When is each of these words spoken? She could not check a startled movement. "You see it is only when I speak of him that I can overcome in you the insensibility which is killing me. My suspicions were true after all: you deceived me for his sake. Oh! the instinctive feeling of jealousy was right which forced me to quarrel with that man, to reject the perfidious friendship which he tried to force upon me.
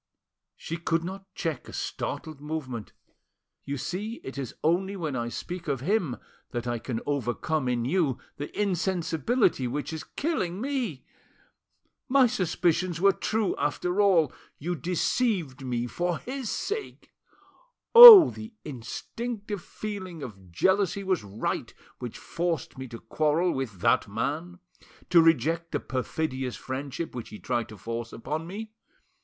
She 0.55 0.77
could 0.77 1.03
not 1.03 1.31
check 1.35 1.69
a 1.69 1.73
startled 1.73 2.41
movement. 2.41 2.91
"You 3.65 3.77
see 3.77 4.15
it 4.23 4.35
is 4.35 4.55
only 4.63 4.95
when 4.95 5.15
I 5.15 5.29
speak 5.29 5.67
of 5.67 5.81
him 5.81 6.17
that 6.49 6.65
I 6.65 6.79
can 6.79 7.01
overcome 7.05 7.67
in 7.67 7.85
you 7.85 8.17
the 8.37 8.49
insensibility 8.59 9.67
which 9.67 9.93
is 9.93 10.03
killing 10.03 10.59
me. 10.59 11.05
My 12.09 12.25
suspicions 12.25 12.99
were 12.99 13.11
true 13.11 13.55
after 13.57 14.01
all: 14.01 14.33
you 14.57 14.73
deceived 14.75 15.63
me 15.63 15.85
for 15.85 16.17
his 16.17 16.49
sake. 16.49 17.13
Oh! 17.93 18.31
the 18.31 18.55
instinctive 18.65 19.61
feeling 19.61 20.23
of 20.23 20.51
jealousy 20.51 21.03
was 21.03 21.23
right 21.23 21.71
which 21.99 22.17
forced 22.17 22.75
me 22.75 22.87
to 22.87 22.97
quarrel 22.97 23.51
with 23.51 23.81
that 23.81 24.07
man, 24.07 24.57
to 25.11 25.21
reject 25.21 25.71
the 25.71 25.79
perfidious 25.79 26.55
friendship 26.55 27.13
which 27.13 27.29
he 27.29 27.37
tried 27.37 27.69
to 27.69 27.77
force 27.77 28.11
upon 28.11 28.47
me. 28.47 28.71